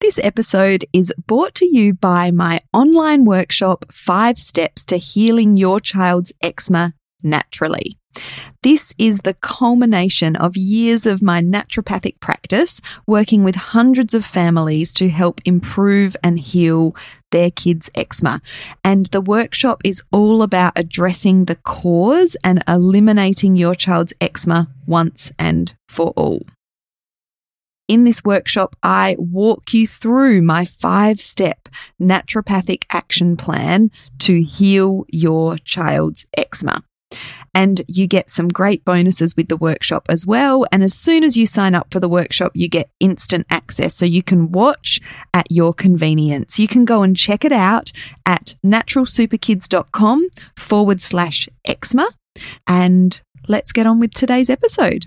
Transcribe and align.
This 0.00 0.18
episode 0.22 0.86
is 0.94 1.12
brought 1.26 1.54
to 1.56 1.66
you 1.66 1.92
by 1.92 2.30
my 2.30 2.60
online 2.72 3.26
workshop, 3.26 3.84
Five 3.92 4.38
Steps 4.38 4.86
to 4.86 4.96
Healing 4.96 5.58
Your 5.58 5.78
Child's 5.78 6.32
Eczema 6.40 6.94
Naturally. 7.22 7.98
This 8.62 8.94
is 8.96 9.18
the 9.18 9.34
culmination 9.34 10.36
of 10.36 10.56
years 10.56 11.04
of 11.04 11.20
my 11.20 11.42
naturopathic 11.42 12.18
practice, 12.18 12.80
working 13.06 13.44
with 13.44 13.56
hundreds 13.56 14.14
of 14.14 14.24
families 14.24 14.94
to 14.94 15.10
help 15.10 15.42
improve 15.44 16.16
and 16.24 16.40
heal 16.40 16.96
their 17.30 17.50
kids' 17.50 17.90
eczema. 17.94 18.40
And 18.82 19.04
the 19.06 19.20
workshop 19.20 19.82
is 19.84 20.02
all 20.12 20.42
about 20.42 20.72
addressing 20.76 21.44
the 21.44 21.56
cause 21.56 22.38
and 22.42 22.64
eliminating 22.66 23.54
your 23.54 23.74
child's 23.74 24.14
eczema 24.18 24.70
once 24.86 25.30
and 25.38 25.74
for 25.88 26.14
all. 26.16 26.40
In 27.90 28.04
this 28.04 28.22
workshop, 28.22 28.76
I 28.84 29.16
walk 29.18 29.74
you 29.74 29.88
through 29.88 30.42
my 30.42 30.64
five 30.64 31.20
step 31.20 31.68
naturopathic 32.00 32.84
action 32.92 33.36
plan 33.36 33.90
to 34.20 34.44
heal 34.44 35.06
your 35.08 35.58
child's 35.58 36.24
eczema. 36.36 36.84
And 37.52 37.82
you 37.88 38.06
get 38.06 38.30
some 38.30 38.46
great 38.46 38.84
bonuses 38.84 39.34
with 39.36 39.48
the 39.48 39.56
workshop 39.56 40.06
as 40.08 40.24
well. 40.24 40.64
And 40.70 40.84
as 40.84 40.94
soon 40.94 41.24
as 41.24 41.36
you 41.36 41.46
sign 41.46 41.74
up 41.74 41.88
for 41.90 41.98
the 41.98 42.08
workshop, 42.08 42.52
you 42.54 42.68
get 42.68 42.92
instant 43.00 43.44
access. 43.50 43.96
So 43.96 44.06
you 44.06 44.22
can 44.22 44.52
watch 44.52 45.00
at 45.34 45.50
your 45.50 45.74
convenience. 45.74 46.60
You 46.60 46.68
can 46.68 46.84
go 46.84 47.02
and 47.02 47.16
check 47.16 47.44
it 47.44 47.50
out 47.50 47.90
at 48.24 48.54
naturalsuperkids.com 48.64 50.28
forward 50.56 51.00
slash 51.00 51.48
eczema. 51.64 52.08
And 52.68 53.20
let's 53.48 53.72
get 53.72 53.88
on 53.88 53.98
with 53.98 54.14
today's 54.14 54.48
episode. 54.48 55.06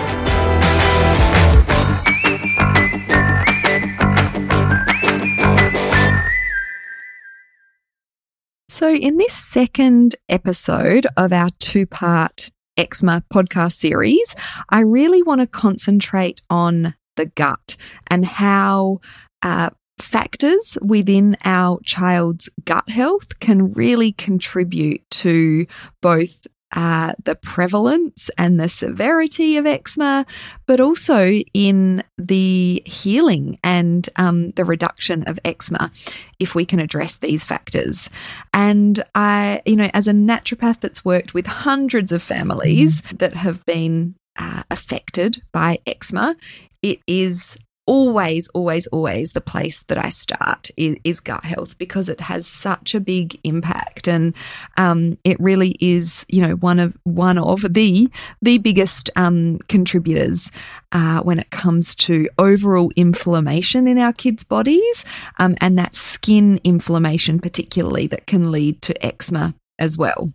So, 8.81 8.91
in 8.91 9.17
this 9.17 9.33
second 9.33 10.15
episode 10.27 11.05
of 11.15 11.31
our 11.31 11.51
two 11.59 11.85
part 11.85 12.49
eczema 12.77 13.23
podcast 13.31 13.73
series, 13.73 14.35
I 14.69 14.79
really 14.79 15.21
want 15.21 15.39
to 15.39 15.45
concentrate 15.45 16.41
on 16.49 16.95
the 17.15 17.27
gut 17.27 17.77
and 18.07 18.25
how 18.25 19.01
uh, 19.43 19.69
factors 19.99 20.79
within 20.81 21.37
our 21.45 21.79
child's 21.83 22.49
gut 22.65 22.89
health 22.89 23.37
can 23.37 23.71
really 23.73 24.13
contribute 24.13 25.07
to 25.11 25.67
both 26.01 26.47
uh, 26.73 27.13
the 27.23 27.35
prevalence 27.35 28.29
and 28.37 28.59
the 28.59 28.69
severity 28.69 29.57
of 29.57 29.65
eczema, 29.65 30.25
but 30.65 30.79
also 30.79 31.31
in 31.53 32.03
the 32.17 32.81
healing 32.85 33.59
and 33.63 34.09
um, 34.15 34.51
the 34.51 34.65
reduction 34.65 35.23
of 35.23 35.39
eczema 35.45 35.91
if 36.39 36.55
we 36.55 36.65
can 36.65 36.79
address 36.79 37.17
these 37.17 37.43
factors. 37.43 38.09
And 38.53 39.03
I, 39.15 39.61
you 39.65 39.75
know, 39.75 39.89
as 39.93 40.07
a 40.07 40.13
naturopath 40.13 40.79
that's 40.79 41.05
worked 41.05 41.33
with 41.33 41.45
hundreds 41.45 42.11
of 42.11 42.21
families 42.21 43.01
that 43.17 43.33
have 43.33 43.63
been 43.65 44.15
uh, 44.37 44.63
affected 44.71 45.41
by 45.51 45.79
eczema, 45.85 46.35
it 46.81 46.99
is 47.07 47.57
always, 47.91 48.47
always, 48.53 48.87
always 48.87 49.33
the 49.33 49.41
place 49.41 49.83
that 49.89 49.97
I 49.97 50.07
start 50.07 50.71
is, 50.77 50.95
is, 51.03 51.19
gut 51.19 51.43
health 51.43 51.77
because 51.77 52.07
it 52.07 52.21
has 52.21 52.47
such 52.47 52.95
a 52.95 53.01
big 53.01 53.37
impact, 53.43 54.07
and 54.07 54.33
um, 54.77 55.17
it 55.25 55.37
really 55.41 55.75
is, 55.81 56.25
you 56.29 56.41
know, 56.41 56.55
one 56.55 56.79
of 56.79 56.97
one 57.03 57.37
of 57.37 57.73
the 57.73 58.09
the 58.41 58.59
biggest 58.59 59.09
um, 59.17 59.59
contributors 59.67 60.51
uh, 60.93 61.19
when 61.23 61.37
it 61.37 61.49
comes 61.49 61.93
to 61.95 62.29
overall 62.37 62.93
inflammation 62.95 63.87
in 63.87 63.97
our 63.97 64.13
kids' 64.13 64.45
bodies, 64.45 65.03
um, 65.39 65.57
and 65.59 65.77
that 65.77 65.93
skin 65.93 66.61
inflammation, 66.63 67.39
particularly 67.41 68.07
that 68.07 68.25
can 68.25 68.51
lead 68.51 68.81
to 68.83 69.05
eczema 69.05 69.53
as 69.79 69.97
well. 69.97 70.31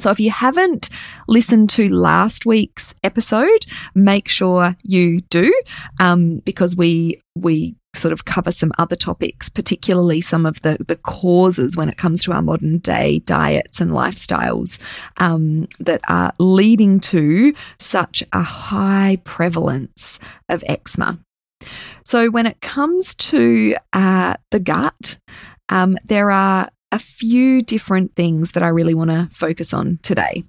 So, 0.00 0.10
if 0.10 0.20
you 0.20 0.30
haven't 0.30 0.88
listened 1.28 1.70
to 1.70 1.88
last 1.88 2.46
week's 2.46 2.94
episode, 3.04 3.66
make 3.94 4.28
sure 4.28 4.76
you 4.82 5.20
do, 5.22 5.52
um, 5.98 6.38
because 6.38 6.74
we 6.74 7.20
we 7.34 7.76
sort 7.94 8.12
of 8.12 8.24
cover 8.24 8.52
some 8.52 8.72
other 8.78 8.96
topics, 8.96 9.48
particularly 9.48 10.20
some 10.20 10.46
of 10.46 10.60
the 10.62 10.78
the 10.86 10.96
causes 10.96 11.76
when 11.76 11.88
it 11.88 11.98
comes 11.98 12.22
to 12.24 12.32
our 12.32 12.42
modern 12.42 12.78
day 12.78 13.18
diets 13.20 13.80
and 13.80 13.90
lifestyles 13.90 14.78
um, 15.18 15.68
that 15.80 16.00
are 16.08 16.32
leading 16.38 17.00
to 17.00 17.52
such 17.78 18.22
a 18.32 18.42
high 18.42 19.18
prevalence 19.24 20.18
of 20.48 20.64
eczema. 20.66 21.18
So, 22.04 22.30
when 22.30 22.46
it 22.46 22.60
comes 22.60 23.14
to 23.16 23.76
uh, 23.92 24.34
the 24.50 24.60
gut, 24.60 25.18
um, 25.68 25.96
there 26.04 26.30
are 26.30 26.68
a 26.92 26.98
few 26.98 27.62
different 27.62 28.14
things 28.14 28.52
that 28.52 28.62
I 28.62 28.68
really 28.68 28.94
want 28.94 29.10
to 29.10 29.28
focus 29.32 29.72
on 29.72 29.98
today. 30.02 30.44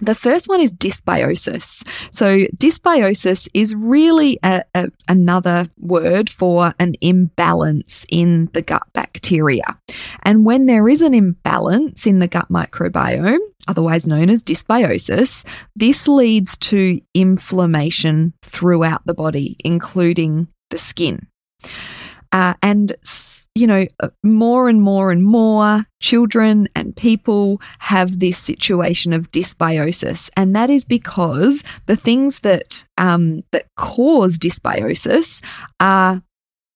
The 0.00 0.14
first 0.14 0.48
one 0.48 0.60
is 0.60 0.74
dysbiosis. 0.74 1.86
So, 2.10 2.38
dysbiosis 2.56 3.48
is 3.54 3.76
really 3.76 4.38
a, 4.42 4.64
a, 4.74 4.88
another 5.08 5.68
word 5.78 6.28
for 6.28 6.74
an 6.80 6.94
imbalance 7.00 8.04
in 8.08 8.50
the 8.52 8.60
gut 8.60 8.82
bacteria. 8.92 9.78
And 10.24 10.44
when 10.44 10.66
there 10.66 10.88
is 10.88 11.00
an 11.00 11.14
imbalance 11.14 12.06
in 12.08 12.18
the 12.18 12.26
gut 12.26 12.48
microbiome, 12.50 13.38
otherwise 13.68 14.06
known 14.06 14.30
as 14.30 14.42
dysbiosis, 14.42 15.44
this 15.76 16.08
leads 16.08 16.58
to 16.58 17.00
inflammation 17.14 18.34
throughout 18.42 19.06
the 19.06 19.14
body, 19.14 19.56
including 19.64 20.48
the 20.70 20.78
skin. 20.78 21.28
Uh, 22.34 22.52
and 22.62 22.92
you 23.54 23.68
know, 23.68 23.86
uh, 24.00 24.08
more 24.24 24.68
and 24.68 24.82
more 24.82 25.12
and 25.12 25.22
more 25.22 25.86
children 26.00 26.68
and 26.74 26.96
people 26.96 27.60
have 27.78 28.18
this 28.18 28.36
situation 28.36 29.12
of 29.12 29.30
dysbiosis, 29.30 30.28
and 30.36 30.56
that 30.56 30.68
is 30.68 30.84
because 30.84 31.62
the 31.86 31.94
things 31.94 32.40
that 32.40 32.82
um, 32.98 33.42
that 33.52 33.66
cause 33.76 34.36
dysbiosis 34.36 35.40
are 35.78 36.20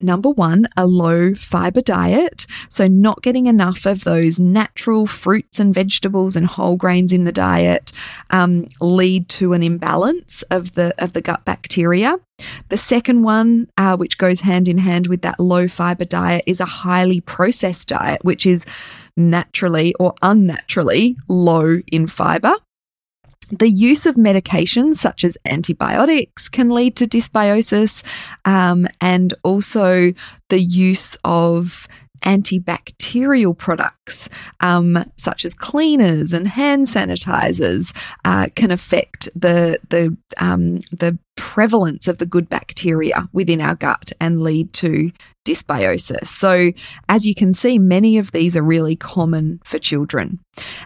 Number 0.01 0.31
one, 0.31 0.69
a 0.77 0.87
low 0.87 1.35
fiber 1.35 1.81
diet. 1.81 2.47
So, 2.69 2.87
not 2.87 3.21
getting 3.23 3.47
enough 3.47 3.85
of 3.85 4.05
those 4.05 4.39
natural 4.39 5.09
fruits 5.09 5.59
and 5.59 5.75
vegetables 5.75 6.37
and 6.37 6.47
whole 6.47 6.77
grains 6.77 7.13
in 7.13 7.25
the 7.25 7.33
diet 7.33 7.91
um, 8.31 8.69
lead 8.81 9.29
to 9.31 9.55
an 9.55 9.63
imbalance 9.65 10.43
of 10.51 10.75
the, 10.75 10.95
of 10.99 11.15
the 11.15 11.21
gut 11.21 11.45
bacteria. 11.45 12.17
The 12.69 12.79
second 12.79 13.25
one, 13.25 13.67
uh, 13.77 13.97
which 13.97 14.19
goes 14.19 14.41
hand 14.41 14.69
in 14.69 14.79
hand 14.79 15.09
with 15.09 15.23
that 15.23 15.41
low 15.41 15.67
fiber 15.67 16.05
diet, 16.05 16.45
is 16.47 16.61
a 16.61 16.65
highly 16.65 17.21
processed 17.21 17.89
diet, 17.89 18.25
which 18.25 18.47
is 18.47 18.67
naturally 19.17 19.95
or 19.99 20.15
unnaturally 20.23 21.17
low 21.29 21.81
in 21.91 22.07
fiber. 22.07 22.55
The 23.51 23.69
use 23.69 24.05
of 24.07 24.17
medications 24.17 24.97
such 24.97 25.25
as 25.25 25.39
antibiotics 25.47 26.49
can 26.49 26.71
lead 26.71 26.97
to 26.97 27.07
dysbiosis, 27.07 28.05
um, 28.45 28.87
and 29.01 29.33
also 29.43 30.13
the 30.49 30.61
use 30.61 31.17
of 31.25 31.89
antibacterial 32.23 33.57
products, 33.57 34.29
um, 34.61 35.05
such 35.17 35.45
as 35.45 35.55
cleaners 35.55 36.33
and 36.33 36.49
hand 36.49 36.87
sanitizers, 36.87 37.95
uh, 38.25 38.49
can 38.55 38.71
affect 38.71 39.29
the 39.35 39.79
the 39.89 40.17
um, 40.39 40.79
the 40.93 41.19
prevalence 41.37 42.09
of 42.09 42.19
the 42.19 42.27
good 42.27 42.49
bacteria 42.49 43.29
within 43.33 43.61
our 43.61 43.77
gut 43.77 44.11
and 44.21 44.43
lead 44.43 44.73
to 44.73 45.13
dysbiosis. 45.49 46.27
So, 46.27 46.73
as 47.09 47.27
you 47.27 47.35
can 47.35 47.53
see, 47.53 47.79
many 47.79 48.19
of 48.19 48.33
these 48.33 48.57
are 48.57 48.63
really 48.63 48.97
common 48.97 49.61
for 49.65 49.79
children. 49.79 50.39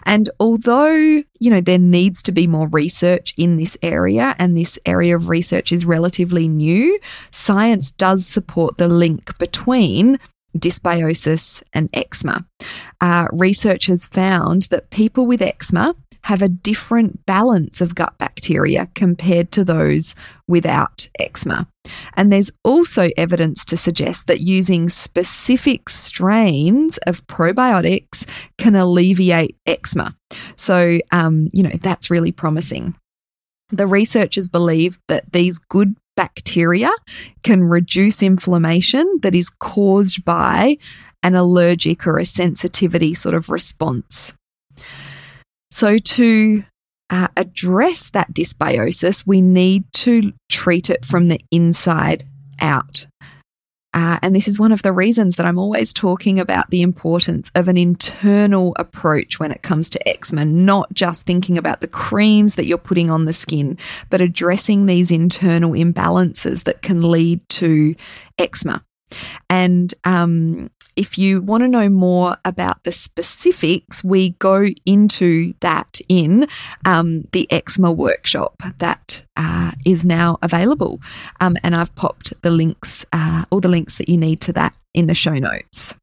And 0.03 0.29
although, 0.39 0.93
you 0.93 1.49
know, 1.49 1.59
there 1.59 1.79
needs 1.79 2.23
to 2.23 2.31
be 2.31 2.47
more 2.47 2.67
research 2.67 3.33
in 3.37 3.57
this 3.57 3.75
area, 3.81 4.35
and 4.39 4.55
this 4.55 4.79
area 4.85 5.15
of 5.15 5.27
research 5.27 5.71
is 5.71 5.85
relatively 5.85 6.47
new, 6.47 6.97
science 7.31 7.91
does 7.91 8.25
support 8.25 8.77
the 8.77 8.87
link 8.87 9.37
between 9.37 10.17
dysbiosis 10.57 11.61
and 11.73 11.89
eczema. 11.93 12.45
Uh, 13.01 13.27
research 13.31 13.87
has 13.87 14.05
found 14.07 14.63
that 14.63 14.89
people 14.89 15.25
with 15.25 15.41
eczema 15.41 15.95
have 16.23 16.41
a 16.41 16.49
different 16.49 17.25
balance 17.25 17.81
of 17.81 17.95
gut 17.95 18.17
bacteria 18.17 18.87
compared 18.95 19.51
to 19.51 19.63
those 19.63 20.15
without 20.47 21.07
eczema. 21.19 21.67
And 22.15 22.31
there's 22.31 22.51
also 22.63 23.09
evidence 23.17 23.65
to 23.65 23.77
suggest 23.77 24.27
that 24.27 24.39
using 24.39 24.87
specific 24.87 25.89
strains 25.89 26.97
of 26.99 27.25
probiotics 27.27 28.25
can 28.57 28.75
alleviate 28.75 29.57
eczema. 29.65 30.15
So, 30.55 30.99
um, 31.11 31.49
you 31.51 31.63
know, 31.63 31.71
that's 31.81 32.09
really 32.09 32.31
promising. 32.31 32.95
The 33.69 33.87
researchers 33.87 34.47
believe 34.47 34.99
that 35.07 35.31
these 35.33 35.57
good 35.57 35.95
bacteria 36.15 36.91
can 37.43 37.63
reduce 37.63 38.23
inflammation 38.23 39.19
that 39.21 39.35
is 39.35 39.49
caused 39.49 40.23
by 40.23 40.77
an 41.23 41.35
allergic 41.35 42.05
or 42.05 42.19
a 42.19 42.25
sensitivity 42.25 43.13
sort 43.13 43.35
of 43.35 43.49
response. 43.49 44.33
So, 45.71 45.97
to 45.97 46.63
uh, 47.09 47.27
address 47.37 48.09
that 48.11 48.33
dysbiosis, 48.33 49.25
we 49.25 49.41
need 49.41 49.85
to 49.93 50.33
treat 50.49 50.89
it 50.89 51.05
from 51.05 51.27
the 51.27 51.39
inside 51.51 52.23
out. 52.59 53.05
Uh, 53.93 54.17
and 54.21 54.35
this 54.35 54.47
is 54.47 54.59
one 54.59 54.71
of 54.71 54.81
the 54.81 54.91
reasons 54.91 55.35
that 55.35 55.45
I'm 55.45 55.59
always 55.59 55.93
talking 55.93 56.39
about 56.39 56.69
the 56.69 56.81
importance 56.81 57.51
of 57.55 57.67
an 57.67 57.77
internal 57.77 58.73
approach 58.79 59.39
when 59.39 59.51
it 59.51 59.61
comes 59.61 59.89
to 59.91 60.07
eczema, 60.07 60.45
not 60.45 60.91
just 60.93 61.25
thinking 61.25 61.57
about 61.57 61.81
the 61.81 61.87
creams 61.87 62.55
that 62.55 62.65
you're 62.65 62.77
putting 62.77 63.11
on 63.11 63.25
the 63.25 63.33
skin, 63.33 63.77
but 64.09 64.21
addressing 64.21 64.85
these 64.85 65.11
internal 65.11 65.71
imbalances 65.71 66.63
that 66.63 66.81
can 66.81 67.09
lead 67.09 67.47
to 67.49 67.95
eczema. 68.37 68.83
And 69.49 69.93
um, 70.03 70.69
if 70.95 71.17
you 71.17 71.41
want 71.41 71.63
to 71.63 71.67
know 71.67 71.89
more 71.89 72.37
about 72.45 72.83
the 72.83 72.91
specifics, 72.91 74.03
we 74.03 74.31
go 74.31 74.67
into 74.85 75.53
that 75.61 75.99
in 76.07 76.47
um, 76.85 77.23
the 77.31 77.51
eczema 77.51 77.91
workshop 77.91 78.61
that 78.77 79.23
uh, 79.35 79.71
is 79.85 80.05
now 80.05 80.37
available. 80.41 81.01
Um, 81.41 81.57
and 81.63 81.75
I've 81.75 81.93
popped 81.95 82.33
the 82.41 82.51
links, 82.51 83.05
uh, 83.13 83.45
all 83.49 83.59
the 83.59 83.67
links 83.67 83.97
that 83.97 84.09
you 84.09 84.17
need 84.17 84.41
to 84.41 84.53
that 84.53 84.73
in 84.93 85.07
the 85.07 85.15
show 85.15 85.33
notes. 85.33 85.95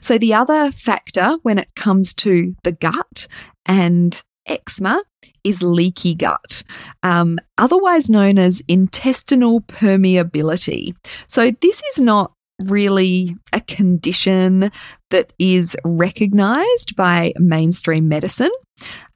So, 0.00 0.18
the 0.18 0.34
other 0.34 0.70
factor 0.70 1.38
when 1.42 1.58
it 1.58 1.74
comes 1.74 2.12
to 2.14 2.54
the 2.62 2.72
gut 2.72 3.26
and 3.64 4.22
eczema 4.46 5.02
is 5.44 5.62
leaky 5.62 6.14
gut, 6.14 6.62
um, 7.02 7.38
otherwise 7.58 8.10
known 8.10 8.38
as 8.38 8.62
intestinal 8.68 9.60
permeability. 9.62 10.94
So, 11.26 11.50
this 11.60 11.82
is 11.92 12.00
not 12.00 12.32
really 12.60 13.36
a 13.52 13.60
condition 13.60 14.70
that 15.10 15.32
is 15.38 15.76
recognized 15.84 16.94
by 16.96 17.32
mainstream 17.36 18.08
medicine. 18.08 18.50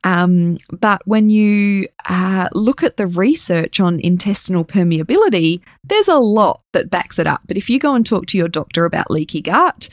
Um, 0.05 0.59
but 0.71 1.03
when 1.07 1.31
you 1.31 1.89
uh, 2.09 2.49
look 2.53 2.83
at 2.83 2.97
the 2.97 3.07
research 3.07 3.81
on 3.81 4.01
intestinal 4.01 4.65
permeability, 4.65 5.61
there's 5.85 6.09
a 6.09 6.19
lot 6.19 6.63
that 6.73 6.91
backs 6.91 7.19
it 7.19 7.27
up. 7.27 7.43
But 7.47 7.57
if 7.57 7.69
you 7.69 7.79
go 7.79 7.95
and 7.95 8.07
talk 8.07 8.27
to 8.27 8.39
your 8.39 8.49
doctor 8.49 8.85
about 8.85 9.11
leaky 9.11 9.43
gut, 9.43 9.89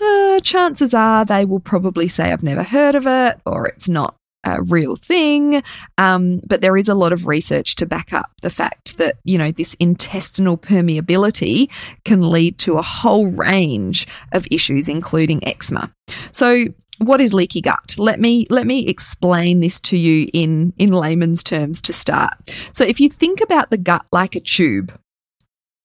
uh, 0.00 0.40
chances 0.40 0.94
are 0.94 1.24
they 1.24 1.44
will 1.44 1.60
probably 1.60 2.08
say, 2.08 2.32
I've 2.32 2.42
never 2.42 2.62
heard 2.62 2.94
of 2.94 3.06
it, 3.06 3.40
or 3.46 3.66
it's 3.66 3.88
not 3.88 4.16
a 4.44 4.62
real 4.62 4.96
thing. 4.96 5.62
Um, 5.98 6.40
but 6.46 6.60
there 6.60 6.76
is 6.76 6.88
a 6.88 6.94
lot 6.94 7.12
of 7.12 7.26
research 7.26 7.76
to 7.76 7.86
back 7.86 8.12
up 8.12 8.30
the 8.42 8.50
fact 8.50 8.98
that, 8.98 9.16
you 9.24 9.38
know, 9.38 9.50
this 9.50 9.74
intestinal 9.74 10.56
permeability 10.56 11.70
can 12.04 12.30
lead 12.30 12.58
to 12.58 12.78
a 12.78 12.82
whole 12.82 13.26
range 13.28 14.06
of 14.32 14.46
issues, 14.50 14.88
including 14.88 15.46
eczema. 15.46 15.92
So, 16.32 16.66
what 16.98 17.20
is 17.20 17.34
leaky 17.34 17.60
gut? 17.60 17.96
Let 17.98 18.20
me 18.20 18.46
let 18.48 18.66
me 18.66 18.86
explain 18.86 19.60
this 19.60 19.80
to 19.80 19.96
you 19.96 20.28
in 20.32 20.72
in 20.78 20.92
layman's 20.92 21.42
terms 21.42 21.82
to 21.82 21.92
start. 21.92 22.34
So 22.72 22.84
if 22.84 23.00
you 23.00 23.08
think 23.08 23.40
about 23.40 23.70
the 23.70 23.78
gut 23.78 24.06
like 24.12 24.36
a 24.36 24.40
tube, 24.40 24.92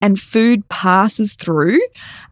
and 0.02 0.20
food 0.20 0.68
passes 0.70 1.34
through, 1.34 1.80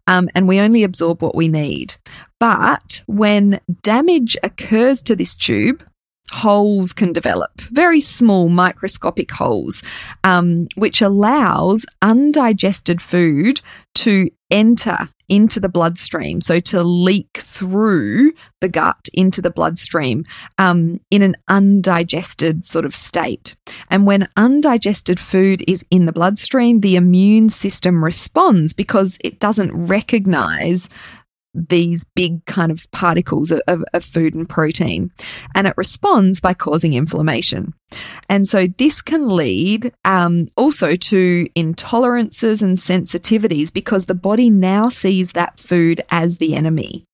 um, 0.06 0.28
and 0.34 0.46
we 0.46 0.60
only 0.60 0.84
absorb 0.84 1.22
what 1.22 1.34
we 1.34 1.48
need. 1.48 1.94
But 2.38 3.02
when 3.06 3.60
damage 3.82 4.36
occurs 4.42 5.02
to 5.02 5.16
this 5.16 5.34
tube, 5.34 5.84
holes 6.30 6.92
can 6.92 7.12
develop, 7.12 7.60
very 7.70 8.00
small 8.00 8.48
microscopic 8.48 9.30
holes, 9.30 9.82
um, 10.24 10.66
which 10.76 11.00
allows 11.00 11.86
undigested 12.02 13.00
food 13.00 13.60
to 13.94 14.30
enter 14.50 15.08
into 15.28 15.58
the 15.58 15.68
bloodstream, 15.68 16.40
so 16.40 16.60
to 16.60 16.82
leak 16.82 17.38
through 17.38 18.32
the 18.60 18.68
gut 18.68 19.08
into 19.12 19.42
the 19.42 19.50
bloodstream 19.50 20.24
um, 20.58 21.00
in 21.10 21.22
an 21.22 21.34
undigested 21.48 22.64
sort 22.64 22.84
of 22.84 22.94
state. 22.94 23.56
And 23.90 24.06
when 24.06 24.28
undigested 24.36 25.18
food 25.18 25.64
is 25.66 25.84
in 25.90 26.06
the 26.06 26.12
bloodstream, 26.12 26.80
the 26.80 26.96
immune 26.96 27.48
system 27.48 28.04
responds 28.04 28.72
because 28.72 29.18
it 29.24 29.40
doesn't 29.40 29.72
recognize 29.72 30.88
these 31.56 32.04
big 32.14 32.44
kind 32.46 32.70
of 32.70 32.90
particles 32.92 33.50
of, 33.50 33.60
of, 33.68 33.84
of, 33.94 34.04
food 34.04 34.34
and 34.34 34.48
protein. 34.48 35.10
And 35.54 35.66
it 35.66 35.74
responds 35.76 36.40
by 36.40 36.54
causing 36.54 36.92
inflammation. 36.92 37.72
And 38.28 38.48
so 38.48 38.66
this 38.78 39.00
can 39.02 39.28
lead 39.28 39.92
um, 40.04 40.48
also 40.56 40.96
to 40.96 41.48
intolerances 41.56 42.62
and 42.62 42.76
sensitivities 42.76 43.72
because 43.72 44.06
the 44.06 44.14
body 44.14 44.50
now 44.50 44.88
sees 44.88 45.32
that 45.32 45.58
food 45.58 46.00
as 46.10 46.38
the 46.38 46.54
enemy. 46.54 47.04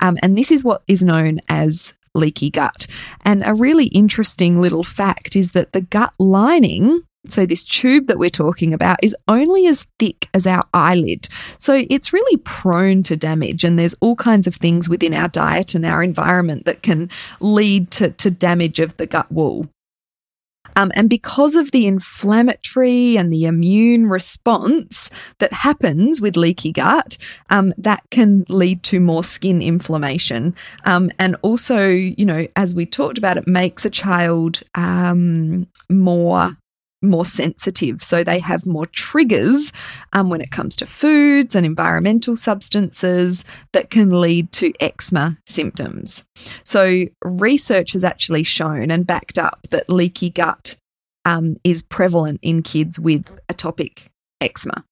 Um, 0.00 0.16
and 0.22 0.36
this 0.36 0.50
is 0.50 0.64
what 0.64 0.82
is 0.88 1.02
known 1.02 1.40
as 1.48 1.92
leaky 2.14 2.50
gut. 2.50 2.86
And 3.24 3.42
a 3.44 3.54
really 3.54 3.86
interesting 3.86 4.60
little 4.60 4.84
fact 4.84 5.36
is 5.36 5.52
that 5.52 5.72
the 5.72 5.82
gut 5.82 6.12
lining 6.18 7.00
So, 7.28 7.44
this 7.44 7.64
tube 7.64 8.06
that 8.06 8.18
we're 8.18 8.30
talking 8.30 8.72
about 8.72 8.98
is 9.02 9.14
only 9.28 9.66
as 9.66 9.86
thick 9.98 10.28
as 10.32 10.46
our 10.46 10.64
eyelid. 10.72 11.28
So, 11.58 11.84
it's 11.90 12.12
really 12.12 12.38
prone 12.44 13.02
to 13.04 13.16
damage. 13.16 13.62
And 13.62 13.78
there's 13.78 13.94
all 14.00 14.16
kinds 14.16 14.46
of 14.46 14.56
things 14.56 14.88
within 14.88 15.12
our 15.12 15.28
diet 15.28 15.74
and 15.74 15.84
our 15.84 16.02
environment 16.02 16.64
that 16.64 16.82
can 16.82 17.10
lead 17.40 17.90
to, 17.92 18.10
to 18.10 18.30
damage 18.30 18.78
of 18.78 18.96
the 18.96 19.06
gut 19.06 19.30
wall. 19.30 19.68
Um, 20.76 20.90
and 20.94 21.10
because 21.10 21.54
of 21.54 21.70
the 21.72 21.86
inflammatory 21.86 23.16
and 23.16 23.32
the 23.32 23.44
immune 23.44 24.06
response 24.06 25.10
that 25.38 25.52
happens 25.52 26.20
with 26.20 26.36
leaky 26.36 26.72
gut, 26.72 27.16
um, 27.50 27.72
that 27.76 28.02
can 28.10 28.44
lead 28.48 28.82
to 28.84 29.00
more 29.00 29.24
skin 29.24 29.60
inflammation. 29.60 30.54
Um, 30.84 31.10
and 31.18 31.36
also, 31.42 31.88
you 31.88 32.24
know, 32.24 32.46
as 32.56 32.74
we 32.74 32.86
talked 32.86 33.18
about, 33.18 33.36
it 33.36 33.46
makes 33.46 33.84
a 33.84 33.90
child 33.90 34.62
um, 34.74 35.66
more 35.88 36.56
more 37.02 37.24
sensitive. 37.24 38.02
So 38.02 38.22
they 38.22 38.38
have 38.38 38.66
more 38.66 38.86
triggers 38.86 39.72
um, 40.12 40.28
when 40.28 40.40
it 40.40 40.50
comes 40.50 40.76
to 40.76 40.86
foods 40.86 41.54
and 41.54 41.64
environmental 41.64 42.36
substances 42.36 43.44
that 43.72 43.90
can 43.90 44.20
lead 44.20 44.52
to 44.52 44.72
eczema 44.80 45.38
symptoms. 45.46 46.24
So 46.64 47.04
research 47.24 47.92
has 47.92 48.04
actually 48.04 48.42
shown 48.42 48.90
and 48.90 49.06
backed 49.06 49.38
up 49.38 49.66
that 49.70 49.88
leaky 49.90 50.30
gut 50.30 50.76
um, 51.24 51.56
is 51.64 51.82
prevalent 51.82 52.40
in 52.42 52.62
kids 52.62 52.98
with 52.98 53.38
atopic 53.48 54.06
eczema. 54.40 54.84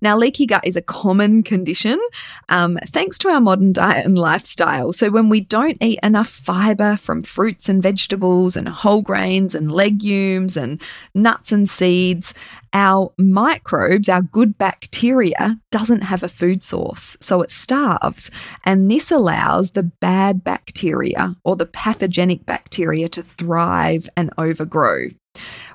Now, 0.00 0.16
leaky 0.16 0.46
gut 0.46 0.66
is 0.66 0.76
a 0.76 0.82
common 0.82 1.42
condition 1.42 2.00
um, 2.48 2.78
thanks 2.86 3.18
to 3.18 3.28
our 3.28 3.40
modern 3.40 3.72
diet 3.72 4.04
and 4.04 4.18
lifestyle. 4.18 4.92
So, 4.92 5.10
when 5.10 5.28
we 5.28 5.40
don't 5.40 5.82
eat 5.82 5.98
enough 6.02 6.28
fiber 6.28 6.96
from 6.96 7.22
fruits 7.22 7.68
and 7.68 7.82
vegetables 7.82 8.56
and 8.56 8.68
whole 8.68 9.02
grains 9.02 9.54
and 9.54 9.72
legumes 9.72 10.56
and 10.56 10.80
nuts 11.14 11.52
and 11.52 11.68
seeds, 11.68 12.34
our 12.72 13.12
microbes, 13.18 14.08
our 14.08 14.22
good 14.22 14.58
bacteria, 14.58 15.58
doesn't 15.70 16.02
have 16.02 16.22
a 16.22 16.28
food 16.28 16.62
source. 16.62 17.16
So, 17.20 17.42
it 17.42 17.50
starves. 17.50 18.30
And 18.64 18.90
this 18.90 19.10
allows 19.10 19.70
the 19.70 19.84
bad 19.84 20.44
bacteria 20.44 21.36
or 21.44 21.56
the 21.56 21.66
pathogenic 21.66 22.46
bacteria 22.46 23.08
to 23.10 23.22
thrive 23.22 24.08
and 24.16 24.30
overgrow. 24.38 25.08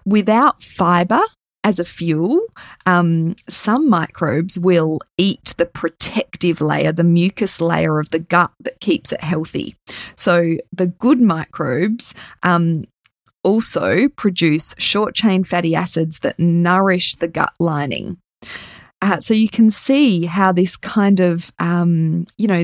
Without 0.05 0.63
fiber, 0.63 1.21
as 1.63 1.79
a 1.79 1.85
fuel, 1.85 2.41
um, 2.85 3.35
some 3.47 3.89
microbes 3.89 4.57
will 4.57 4.99
eat 5.17 5.53
the 5.57 5.65
protective 5.65 6.59
layer, 6.59 6.91
the 6.91 7.03
mucus 7.03 7.61
layer 7.61 7.99
of 7.99 8.09
the 8.09 8.19
gut 8.19 8.51
that 8.59 8.79
keeps 8.79 9.11
it 9.11 9.21
healthy. 9.21 9.75
So 10.15 10.57
the 10.71 10.87
good 10.87 11.21
microbes 11.21 12.15
um, 12.43 12.85
also 13.43 14.07
produce 14.09 14.73
short 14.77 15.13
chain 15.15 15.43
fatty 15.43 15.75
acids 15.75 16.19
that 16.19 16.39
nourish 16.39 17.15
the 17.17 17.27
gut 17.27 17.53
lining. 17.59 18.17
Uh, 19.01 19.19
so 19.19 19.33
you 19.33 19.49
can 19.49 19.69
see 19.69 20.25
how 20.25 20.51
this 20.51 20.77
kind 20.77 21.19
of, 21.19 21.51
um, 21.59 22.25
you 22.37 22.47
know, 22.47 22.63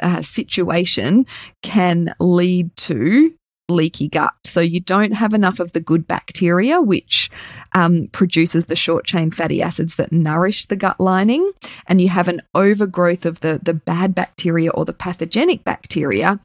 uh, 0.00 0.22
situation 0.22 1.26
can 1.62 2.14
lead 2.18 2.74
to 2.76 3.32
leaky 3.68 4.08
gut. 4.08 4.34
So 4.44 4.60
you 4.60 4.80
don't 4.80 5.12
have 5.12 5.34
enough 5.34 5.60
of 5.60 5.72
the 5.72 5.80
good 5.80 6.06
bacteria, 6.06 6.80
which 6.80 7.30
um, 7.72 8.08
produces 8.12 8.66
the 8.66 8.76
short 8.76 9.04
chain 9.04 9.30
fatty 9.30 9.62
acids 9.62 9.96
that 9.96 10.12
nourish 10.12 10.66
the 10.66 10.76
gut 10.76 11.00
lining, 11.00 11.50
and 11.86 12.00
you 12.00 12.08
have 12.08 12.28
an 12.28 12.40
overgrowth 12.54 13.24
of 13.26 13.40
the, 13.40 13.60
the 13.62 13.74
bad 13.74 14.14
bacteria 14.14 14.70
or 14.70 14.84
the 14.84 14.92
pathogenic 14.92 15.64
bacteria, 15.64 16.38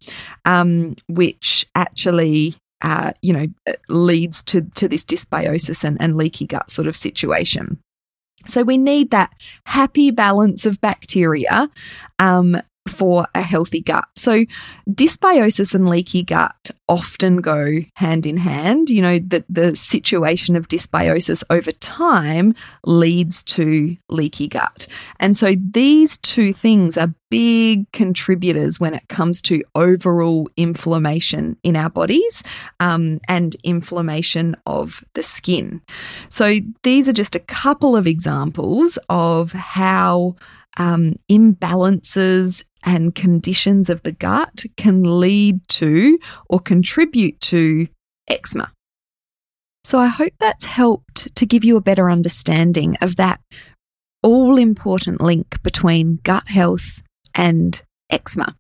um, 0.46 0.96
which 1.08 1.66
actually 1.76 2.56
uh, 2.82 3.12
you 3.22 3.34
know 3.34 3.48
leads 3.90 4.42
to 4.44 4.62
to 4.76 4.88
this 4.88 5.04
dysbiosis 5.04 5.84
and, 5.84 6.02
and 6.02 6.16
leaky 6.16 6.46
gut 6.46 6.72
sort 6.72 6.88
of 6.88 6.96
situation. 6.96 7.78
So 8.46 8.64
we 8.64 8.78
need 8.78 9.12
that 9.12 9.34
happy 9.66 10.12
balance 10.12 10.66
of 10.66 10.80
bacteria 10.80 11.70
um, 12.20 12.56
for 12.90 13.28
a 13.36 13.42
healthy 13.42 13.82
gut. 13.82 14.06
So, 14.16 14.46
dysbiosis 14.90 15.74
and 15.74 15.88
leaky 15.88 16.24
gut 16.24 16.72
often 16.88 17.38
go 17.38 17.80
hand 17.96 18.26
in 18.26 18.38
hand. 18.38 18.90
You 18.90 19.02
know, 19.02 19.20
that 19.20 19.46
the 19.48 19.76
situation 19.76 20.56
of 20.56 20.68
dysbiosis 20.68 21.44
over 21.50 21.72
time 21.72 22.56
leads 22.86 23.44
to 23.44 23.96
leaky 24.10 24.48
gut. 24.48 24.88
And 25.20 25.38
so, 25.38 25.54
these 25.72 26.18
two 26.18 26.54
things 26.54 26.98
are 26.98 27.14
big 27.30 27.90
contributors 27.92 28.80
when 28.80 28.94
it 28.94 29.08
comes 29.08 29.42
to 29.44 29.64
overall 29.76 30.50
inflammation 30.58 31.56
in 31.64 31.76
our 31.76 31.90
bodies 31.90 32.44
um, 32.80 33.20
and 33.28 33.56
inflammation 33.64 34.56
of 34.66 35.04
the 35.14 35.24
skin. 35.24 35.82
So, 36.30 36.56
these 36.84 37.08
are 37.08 37.14
just 37.14 37.36
a 37.36 37.40
couple 37.40 37.96
of 37.96 38.08
examples 38.08 38.98
of 39.10 39.52
how. 39.52 40.36
Um, 40.78 41.16
imbalances 41.30 42.64
and 42.84 43.16
conditions 43.16 43.90
of 43.90 44.02
the 44.04 44.12
gut 44.12 44.64
can 44.78 45.20
lead 45.20 45.60
to 45.70 46.18
or 46.50 46.60
contribute 46.60 47.40
to 47.42 47.88
eczema. 48.28 48.72
So 49.84 50.00
I 50.00 50.08
hope 50.08 50.34
that's 50.40 50.66
helped 50.66 51.34
to 51.36 51.46
give 51.46 51.64
you 51.64 51.78
a 51.78 51.82
better 51.82 52.10
understanding 52.10 52.98
of 53.02 53.16
that 53.16 53.40
all 54.22 54.58
important 54.58 55.22
link 55.22 55.62
between 55.64 56.20
gut 56.24 56.48
health 56.48 57.02
and 57.34 57.82
eczema. 58.10 58.56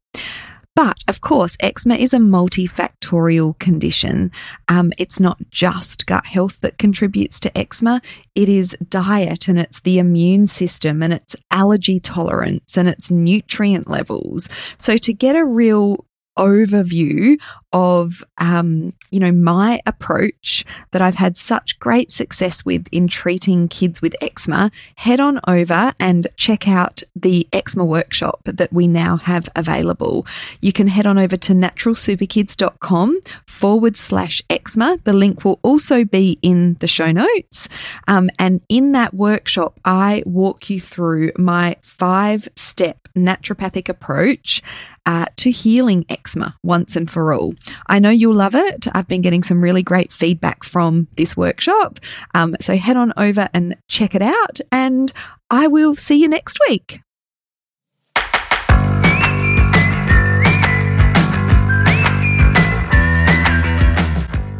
But 0.79 1.03
of 1.09 1.19
course, 1.19 1.57
eczema 1.59 1.95
is 1.95 2.13
a 2.13 2.19
multifactorial 2.19 3.59
condition. 3.59 4.31
Um, 4.69 4.93
it's 4.97 5.19
not 5.19 5.37
just 5.49 6.05
gut 6.05 6.25
health 6.25 6.57
that 6.61 6.77
contributes 6.77 7.37
to 7.41 7.57
eczema, 7.57 8.01
it 8.33 8.47
is 8.47 8.77
diet 8.87 9.49
and 9.49 9.59
it's 9.59 9.81
the 9.81 9.99
immune 9.99 10.47
system 10.47 11.03
and 11.03 11.11
it's 11.11 11.35
allergy 11.51 11.99
tolerance 11.99 12.77
and 12.77 12.87
it's 12.87 13.11
nutrient 13.11 13.89
levels. 13.89 14.47
So, 14.77 14.95
to 14.95 15.11
get 15.11 15.35
a 15.35 15.43
real 15.43 16.05
overview 16.39 17.37
of 17.71 18.23
um, 18.39 18.93
you 19.11 19.19
know 19.19 19.31
my 19.31 19.79
approach 19.85 20.65
that 20.91 21.01
I've 21.01 21.15
had 21.15 21.37
such 21.37 21.77
great 21.79 22.11
success 22.11 22.65
with 22.65 22.87
in 22.91 23.07
treating 23.07 23.67
kids 23.67 24.01
with 24.01 24.15
eczema, 24.21 24.71
head 24.95 25.19
on 25.19 25.39
over 25.47 25.93
and 25.99 26.27
check 26.35 26.67
out 26.67 27.03
the 27.15 27.47
eczema 27.53 27.85
workshop 27.85 28.41
that 28.45 28.73
we 28.73 28.87
now 28.87 29.17
have 29.17 29.47
available. 29.55 30.25
You 30.61 30.73
can 30.73 30.87
head 30.87 31.05
on 31.05 31.17
over 31.17 31.37
to 31.37 31.53
naturalsuperkids.com 31.53 33.19
forward 33.45 33.97
slash 33.97 34.41
eczema. 34.49 34.97
The 35.03 35.13
link 35.13 35.45
will 35.45 35.59
also 35.61 36.03
be 36.05 36.39
in 36.41 36.75
the 36.79 36.87
show 36.87 37.11
notes. 37.11 37.69
Um, 38.07 38.29
and 38.39 38.61
in 38.69 38.93
that 38.93 39.13
workshop, 39.13 39.79
I 39.85 40.23
walk 40.25 40.69
you 40.69 40.79
through 40.79 41.31
my 41.37 41.75
five 41.81 42.47
step 42.55 42.97
naturopathic 43.15 43.89
approach 43.89 44.61
uh, 45.09 45.25
to 45.37 45.49
healing 45.49 46.05
eczema 46.07 46.55
once 46.61 46.95
and 46.95 47.09
for 47.09 47.33
all. 47.33 47.55
I 47.87 47.97
know 47.97 48.11
you'll 48.11 48.35
love 48.35 48.53
it. 48.53 48.85
I've 48.93 49.07
been 49.07 49.21
getting 49.21 49.41
some 49.41 49.59
really 49.59 49.81
great 49.81 50.13
feedback 50.13 50.63
from 50.63 51.07
this 51.17 51.35
workshop. 51.35 51.99
Um, 52.35 52.55
so 52.61 52.75
head 52.75 52.95
on 52.95 53.11
over 53.17 53.49
and 53.51 53.75
check 53.87 54.13
it 54.13 54.21
out, 54.21 54.59
and 54.71 55.11
I 55.49 55.65
will 55.65 55.95
see 55.95 56.17
you 56.17 56.27
next 56.27 56.59
week. 56.69 57.01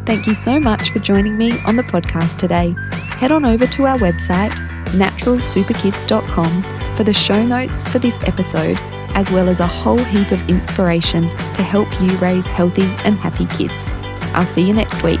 Thank 0.04 0.26
you 0.26 0.34
so 0.34 0.58
much 0.58 0.90
for 0.90 0.98
joining 0.98 1.38
me 1.38 1.60
on 1.60 1.76
the 1.76 1.84
podcast 1.84 2.38
today. 2.38 2.74
Head 2.90 3.30
on 3.30 3.44
over 3.44 3.68
to 3.68 3.86
our 3.86 3.98
website, 3.98 4.50
naturalsuperkids.com, 4.86 6.62
for 6.96 7.04
the 7.04 7.14
show 7.14 7.46
notes 7.46 7.86
for 7.86 8.00
this 8.00 8.18
episode 8.24 8.76
as 9.14 9.30
well 9.30 9.48
as 9.48 9.60
a 9.60 9.66
whole 9.66 9.98
heap 9.98 10.30
of 10.30 10.48
inspiration 10.48 11.22
to 11.22 11.62
help 11.62 11.88
you 12.00 12.10
raise 12.18 12.46
healthy 12.46 12.88
and 13.04 13.16
happy 13.16 13.46
kids. 13.56 13.90
I'll 14.34 14.46
see 14.46 14.66
you 14.66 14.74
next 14.74 15.02
week. 15.02 15.20